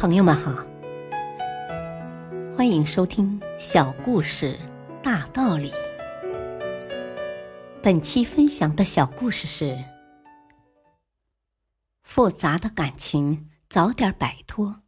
[0.00, 0.50] 朋友们好，
[2.56, 4.58] 欢迎收听小故事
[5.02, 5.70] 大道理。
[7.82, 9.84] 本期分享的小故事是：
[12.02, 14.80] 复杂的感情早点摆脱。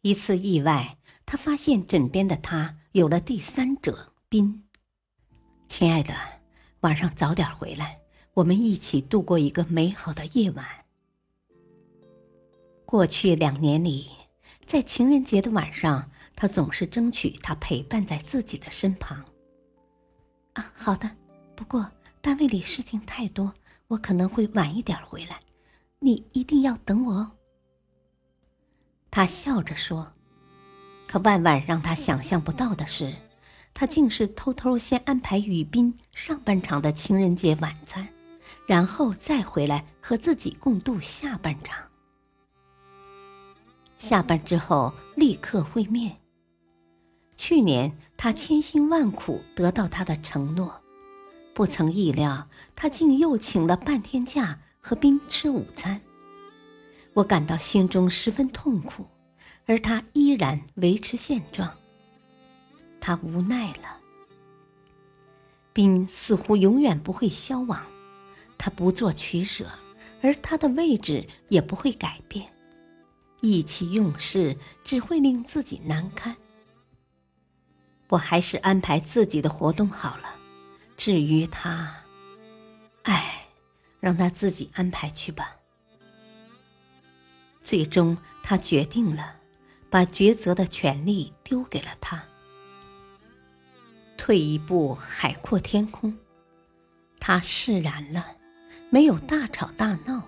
[0.00, 0.96] 一次意外，
[1.26, 4.66] 他发现枕边的他有了第三者斌。
[5.68, 6.14] 亲爱的，
[6.80, 8.00] 晚上早点回来，
[8.32, 10.64] 我们一起度过一个美好的夜晚。
[12.90, 14.08] 过去两年里，
[14.64, 19.22] 在情人节的晚上，他总是争取他陪伴在自己的身旁。
[20.54, 21.10] 啊，好的，
[21.54, 23.52] 不过单位里事情太多，
[23.88, 25.38] 我可能会晚一点回来，
[25.98, 27.32] 你一定要等我哦。
[29.10, 30.14] 他笑着说。
[31.06, 33.14] 可万万让他想象不到的是，
[33.74, 38.08] 他竟是偷偷先安排雨斌上半场的情人节晚餐，
[38.66, 41.87] 然后再回来和自己共度下半场。
[43.98, 46.16] 下班之后立刻会面。
[47.36, 50.80] 去年他千辛万苦得到他的承诺，
[51.54, 56.00] 不曾意料他竟又请了半天假和冰吃午餐。
[57.14, 59.06] 我感到心中十分痛苦，
[59.66, 61.70] 而他依然维持现状。
[63.00, 63.98] 他无奈了。
[65.72, 67.80] 冰似乎永远不会消亡，
[68.56, 69.68] 他不做取舍，
[70.22, 72.52] 而他的位置也不会改变。
[73.40, 76.36] 意气用事只会令自己难堪。
[78.08, 80.34] 我还是安排自己的活动好了。
[80.96, 81.94] 至于他，
[83.04, 83.46] 唉，
[84.00, 85.56] 让他自己安排去吧。
[87.62, 89.36] 最终，他决定了，
[89.90, 92.24] 把抉择的权利丢给了他。
[94.16, 96.16] 退一步，海阔天空。
[97.20, 98.36] 他释然了，
[98.90, 100.26] 没有大吵大闹。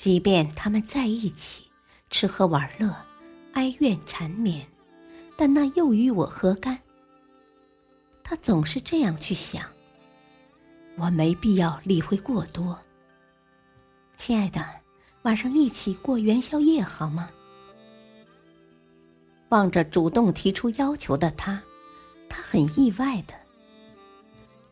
[0.00, 1.64] 即便他们在一起
[2.08, 2.96] 吃喝玩乐、
[3.52, 4.66] 哀怨缠绵，
[5.36, 6.78] 但那又与我何干？
[8.24, 9.62] 他总是这样去想。
[10.96, 12.78] 我没必要理会过多。
[14.16, 14.64] 亲爱的，
[15.20, 17.28] 晚上一起过元宵夜好吗？
[19.50, 21.62] 望着主动提出要求的他，
[22.26, 23.34] 他很意外的，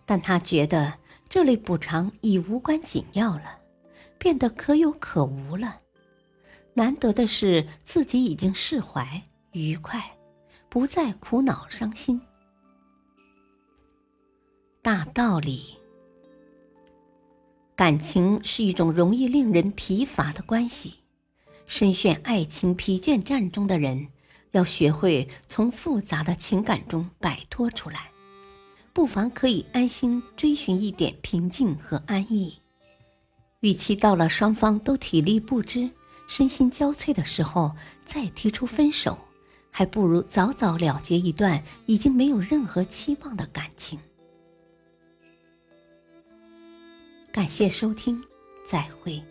[0.07, 0.95] 但他觉得
[1.29, 3.58] 这类补偿已无关紧要了。
[4.19, 5.81] 变得可有可无了。
[6.75, 10.17] 难得的是，自己已经释怀、愉快，
[10.69, 12.21] 不再苦恼、伤心。
[14.81, 15.77] 大道理，
[17.75, 20.95] 感情是一种容易令人疲乏的关系。
[21.67, 24.09] 深陷爱情疲倦战中的人，
[24.53, 28.11] 要学会从复杂的情感中摆脱出来，
[28.93, 32.59] 不妨可以安心追寻一点平静和安逸。
[33.61, 35.91] 与其到了双方都体力不支、
[36.29, 37.75] 身心交瘁的时候
[38.05, 39.19] 再提出分手，
[39.71, 43.99] 还不如早早了结一段已经没有任何期望的感情。
[47.33, 48.23] 感谢收听，
[48.67, 49.23] 再会。